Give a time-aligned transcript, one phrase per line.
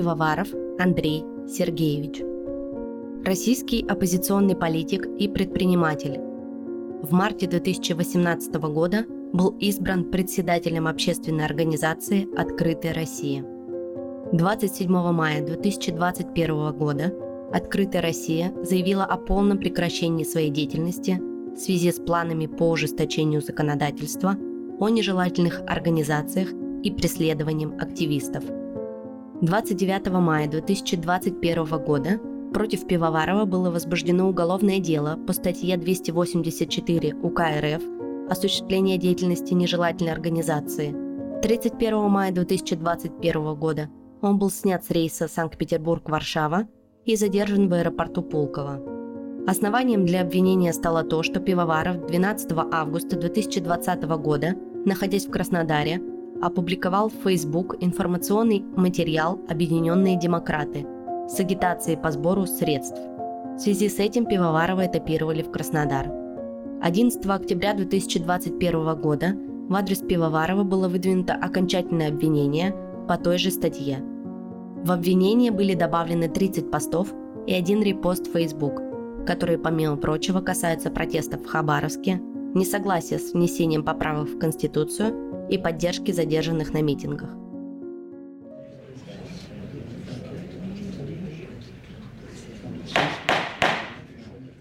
[0.00, 0.48] Пивоваров
[0.78, 2.22] Андрей Сергеевич.
[3.22, 6.18] Российский оппозиционный политик и предприниматель.
[7.02, 9.04] В марте 2018 года
[9.34, 13.44] был избран председателем общественной организации «Открытая Россия».
[14.32, 17.14] 27 мая 2021 года
[17.52, 21.20] «Открытая Россия» заявила о полном прекращении своей деятельности
[21.54, 24.34] в связи с планами по ужесточению законодательства
[24.78, 26.48] о нежелательных организациях
[26.82, 28.44] и преследованием активистов.
[29.42, 32.20] 29 мая 2021 года
[32.52, 37.82] против Пивоварова было возбуждено уголовное дело по статье 284 УК РФ
[38.28, 40.94] «Осуществление деятельности нежелательной организации».
[41.40, 43.88] 31 мая 2021 года
[44.20, 46.68] он был снят с рейса Санкт-Петербург-Варшава
[47.06, 48.82] и задержан в аэропорту Пулково.
[49.46, 56.02] Основанием для обвинения стало то, что Пивоваров 12 августа 2020 года, находясь в Краснодаре,
[56.40, 60.86] опубликовал в Facebook информационный материал «Объединенные демократы»
[61.28, 62.98] с агитацией по сбору средств.
[63.56, 66.10] В связи с этим Пивоварова этапировали в Краснодар.
[66.82, 69.36] 11 октября 2021 года
[69.68, 72.74] в адрес Пивоварова было выдвинуто окончательное обвинение
[73.06, 73.98] по той же статье.
[74.82, 77.12] В обвинение были добавлены 30 постов
[77.46, 78.80] и один репост в Facebook–
[79.26, 82.20] которые, помимо прочего, касаются протестов в Хабаровске,
[82.54, 87.30] несогласия с внесением поправок в Конституцию и поддержки задержанных на митингах.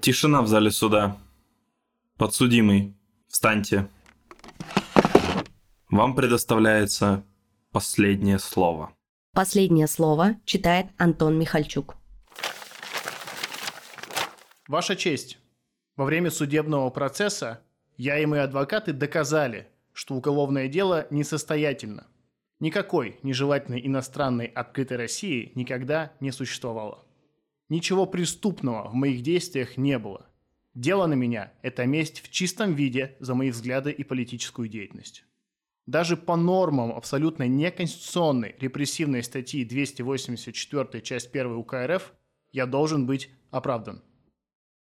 [0.00, 1.16] Тишина в зале суда.
[2.18, 2.94] Подсудимый,
[3.26, 3.88] встаньте.
[5.88, 7.24] Вам предоставляется
[7.72, 8.92] последнее слово.
[9.32, 11.96] Последнее слово читает Антон Михальчук.
[14.68, 15.38] Ваша честь,
[15.96, 17.62] во время судебного процесса
[17.96, 22.06] я и мои адвокаты доказали, что уголовное дело несостоятельно.
[22.60, 27.06] Никакой нежелательной иностранной открытой России никогда не существовало.
[27.70, 30.26] Ничего преступного в моих действиях не было.
[30.74, 35.24] Дело на меня– это месть в чистом виде за мои взгляды и политическую деятельность.
[35.86, 42.12] Даже по нормам абсолютно неконституционной репрессивной статьи 284 часть 1 УК РФ
[42.52, 44.02] я должен быть оправдан.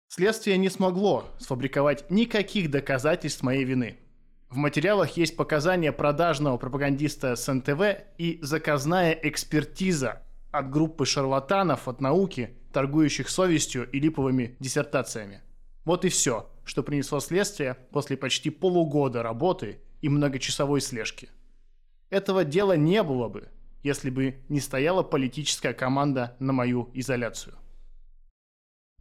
[0.07, 3.97] Следствие не смогло сфабриковать никаких доказательств моей вины.
[4.53, 10.21] В материалах есть показания продажного пропагандиста с НТВ и заказная экспертиза
[10.51, 15.41] от группы шарлатанов от науки, торгующих совестью и липовыми диссертациями.
[15.85, 21.29] Вот и все, что принесло следствие после почти полугода работы и многочасовой слежки.
[22.11, 23.49] Этого дела не было бы,
[23.81, 27.55] если бы не стояла политическая команда на мою изоляцию.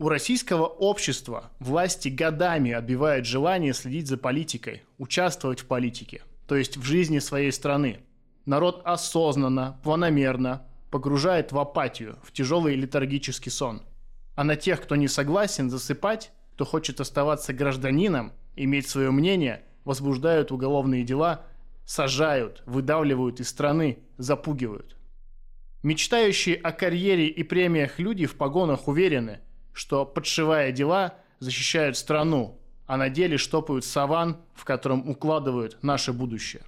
[0.02, 6.76] У российского общества власти годами отбивают желание следить за политикой, участвовать в политике, то есть
[6.76, 8.00] в жизни своей страны.
[8.44, 13.82] Народ осознанно, планомерно погружает в апатию, в тяжелый летаргический сон.
[14.34, 20.50] А на тех, кто не согласен засыпать, кто хочет оставаться гражданином, иметь свое мнение, возбуждают
[20.50, 21.44] уголовные дела,
[21.84, 24.96] сажают, выдавливают из страны, запугивают.
[25.84, 29.38] Мечтающие о карьере и премиях люди в погонах уверены–
[29.72, 36.62] что, подшивая дела, защищают страну, а на деле штопают саван, в котором укладывают наше будущее.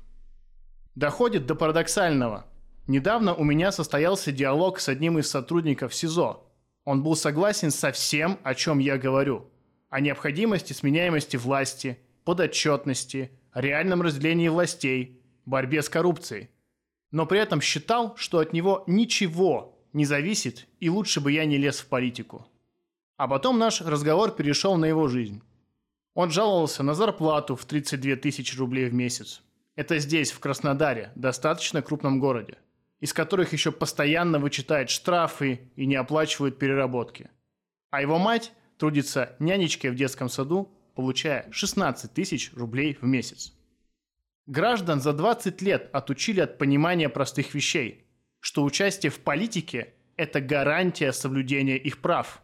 [0.95, 2.47] Доходит до парадоксального.
[2.87, 6.45] Недавно у меня состоялся диалог с одним из сотрудников СИЗО.
[6.85, 9.51] Он был согласен со всем, о чем я говорю.
[9.91, 16.51] О необходимости сменяемости власти, подотчетности, реальном разделении властей, борьбе с коррупцией.
[17.11, 21.59] Но при этом считал, что от него ничего не зависит, и лучше бы я не
[21.59, 22.47] лез в политику.
[23.17, 25.41] А потом наш разговор перешел на его жизнь.
[26.15, 29.43] Он жаловался на зарплату в 32 тысячи рублей в месяц.
[29.77, 32.59] Это здесь, в Краснодаре, достаточно крупном городе,
[33.01, 37.31] из которых еще постоянно вычитают штрафы и не оплачивают переработки.
[37.91, 43.53] А его мать трудится нянечкой в детском саду, получая 16 тысяч рублей в месяц.
[44.47, 48.07] Граждан за 20 лет отучили от понимания простых вещей,
[48.41, 52.41] что участие в политике– это гарантия соблюдения их прав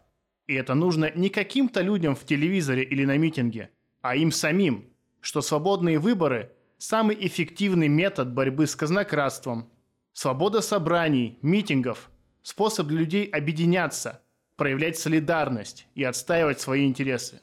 [0.51, 3.69] и это нужно не каким-то людям в телевизоре или на митинге,
[4.01, 4.89] а им самим,
[5.21, 9.71] что свободные выборы– самый эффективный метод борьбы с казнократством.
[10.11, 12.11] Свобода собраний, митингов–
[12.43, 14.21] способ для людей объединяться,
[14.57, 17.39] проявлять солидарность и отстаивать свои интересы.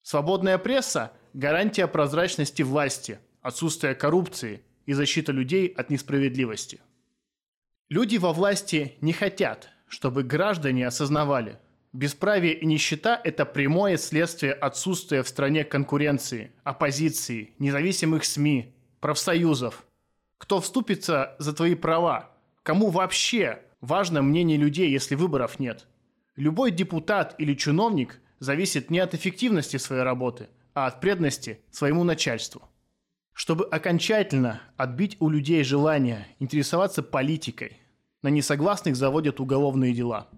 [0.00, 6.80] Свободная пресса– гарантия прозрачности власти, отсутствия коррупции и защита людей от несправедливости.
[7.90, 11.58] Люди во власти не хотят, чтобы граждане осознавали–
[11.92, 19.84] Бесправие и нищета– это прямое следствие отсутствия в стране конкуренции, оппозиции, независимых СМИ, профсоюзов.
[20.38, 22.30] Кто вступится за твои права?
[22.62, 25.88] Кому вообще Важно мнение людей, если выборов нет.
[26.36, 32.62] Любой депутат или чиновник зависит не от эффективности своей работы, а от преданности своему начальству.
[33.32, 37.76] Чтобы окончательно отбить у людей желание интересоваться политикой,
[38.22, 40.28] на несогласных заводят уголовные дела.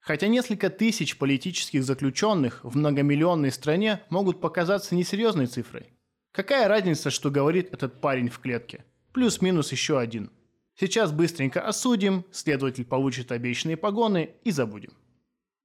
[0.00, 5.92] Хотя несколько тысяч политических заключенных в многомиллионной стране могут показаться несерьезной цифрой.
[6.32, 8.84] Какая разница, что говорит этот парень в клетке?
[9.12, 10.30] Плюс-минус еще один.
[10.78, 14.92] Сейчас быстренько осудим, следователь получит обещанные погоны и забудем.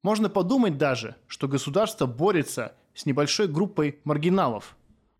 [0.04, 4.76] Можно подумать даже, что государство борется с небольшой группой маргиналов.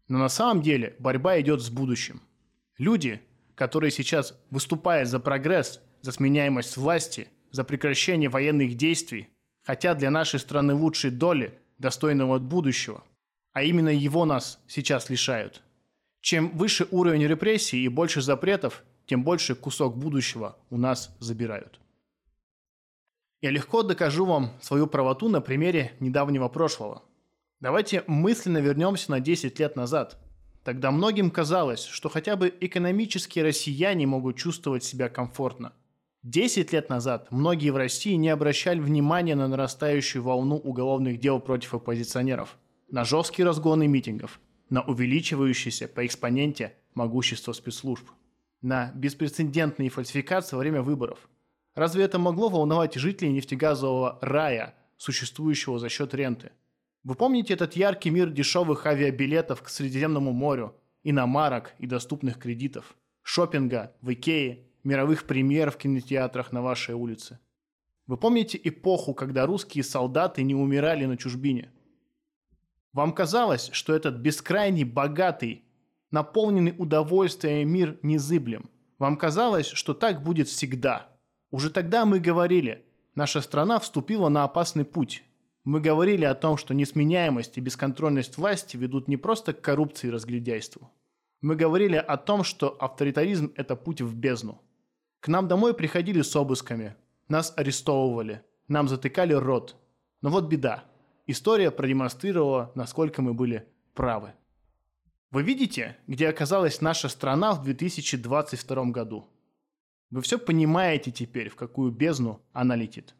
[0.08, 2.22] Но на самом деле борьба идет с будущим.
[2.78, 3.22] Люди,
[3.56, 9.30] которые сейчас выступают за прогресс, за сменяемость власти, за прекращение военных действий,
[9.64, 13.02] хотят для нашей страны лучшей доли, достойного от будущего.
[13.54, 15.64] А именно его нас сейчас лишают.
[16.20, 21.80] Чем выше уровень репрессий и больше запретов, тем больше кусок будущего у нас забирают.
[23.42, 27.04] Я легко докажу вам свою правоту на примере недавнего прошлого.
[27.62, 30.18] Давайте мысленно вернемся на 10 лет назад.
[30.66, 35.72] Тогда многим казалось, что хотя бы экономические россияне могут чувствовать себя комфортно.
[36.26, 41.74] 10 лет назад многие в России не обращали внимания на нарастающую волну уголовных дел против
[41.76, 42.58] оппозиционеров,
[42.92, 48.06] на жесткие разгоны митингов, на увеличивающееся по экспоненте могущество спецслужб,
[48.62, 51.30] на беспрецедентные фальсификации во время выборов–
[51.76, 56.52] Разве это могло волновать жителей нефтегазового рая, существующего за счет ренты?
[57.04, 60.74] Вы помните этот яркий мир дешевых авиабилетов к Средиземному морю,
[61.04, 67.40] иномарок и доступных кредитов, шопинга в Икее, мировых премьер в кинотеатрах на вашей улице?
[68.08, 71.72] Вы помните эпоху, когда русские солдаты не умирали на чужбине?
[72.94, 75.66] Вам казалось, что этот бескрайний богатый,
[76.12, 78.70] наполненный удовольствием мир незыблем.
[79.00, 81.10] Вам казалось, что так будет всегда–
[81.56, 82.84] уже тогда мы говорили,
[83.16, 85.24] наша страна вступила на опасный путь.
[85.64, 90.12] Мы говорили о том, что несменяемость и бесконтрольность власти ведут не просто к коррупции и
[90.12, 90.92] разглядяйству.
[91.40, 94.62] Мы говорили о том, что авторитаризм– это путь в бездну.
[95.26, 96.96] К нам домой приходили с обысками,
[97.30, 99.76] нас арестовывали, нам затыкали рот.
[100.22, 100.84] Но вот беда.
[101.26, 104.34] История продемонстрировала, насколько мы были правы.
[105.32, 109.28] Вы видите, где оказалась наша страна в 2022 году?
[110.12, 113.16] Вы все понимаете теперь, в какую бездну она летит.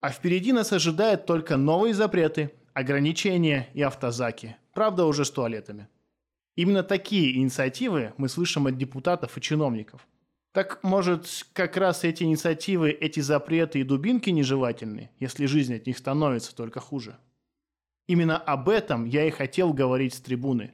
[0.00, 4.56] А впереди нас ожидают только новые запреты, ограничения и автозаки.
[4.74, 5.86] Правда, уже с туалетами.
[6.56, 10.04] Именно такие инициативы мы слышим от депутатов и чиновников.
[10.56, 15.98] Так, может, как раз эти инициативы, эти запреты и дубинки нежелательны, если жизнь от них
[15.98, 17.18] становится только хуже?
[18.06, 20.72] Именно об этом я и хотел говорить с трибуны.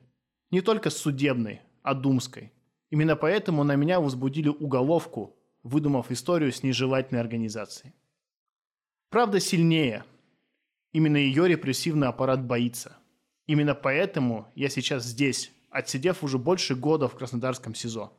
[0.53, 2.53] Не только с судебной, а думской.
[2.91, 5.35] Именно поэтому на меня возбудили уголовку,
[5.65, 7.93] выдумав историю с нежелательной организацией.
[9.11, 10.05] Правда сильнее.
[10.93, 12.99] Именно ее репрессивный аппарат боится.
[13.49, 18.13] Именно поэтому я сейчас здесь, отсидев уже больше года в Краснодарском СИЗО.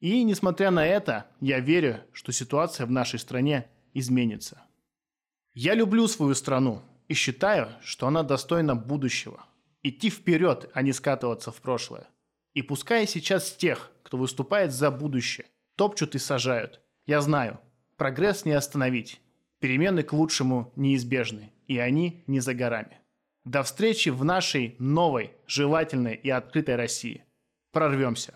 [0.00, 4.62] И, несмотря на это, я верю, что ситуация в нашей стране изменится.
[5.54, 9.46] Я люблю свою страну и считаю, что она достойна будущего.
[9.82, 12.08] Идти вперед, а не скатываться в прошлое.
[12.54, 15.46] И пускай сейчас тех, кто выступает за будущее,
[15.76, 16.80] топчут и сажают.
[17.06, 17.60] Я знаю,
[17.96, 19.20] прогресс не остановить.
[19.60, 22.98] Перемены к лучшему неизбежны, и они не за горами.
[23.44, 27.24] До встречи в нашей новой, желательной и открытой России.
[27.72, 28.34] Прорвемся.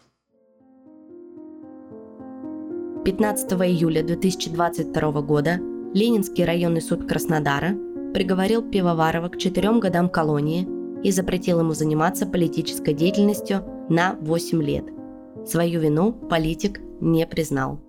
[3.09, 5.59] 15 июля 2022 года
[5.95, 7.75] Ленинский районный суд Краснодара
[8.13, 10.69] приговорил Пивоварова к четырем годам колонии
[11.03, 14.85] и запретил ему заниматься политической деятельностью на 8 лет–
[15.47, 17.81] Свою вину политик не признал.